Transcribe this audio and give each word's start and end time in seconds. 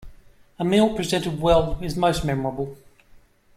A 0.57 0.65
meal 0.65 0.95
presented 0.95 1.39
well 1.39 1.77
is 1.79 1.95
most 1.95 2.25
memorable. 2.25 2.75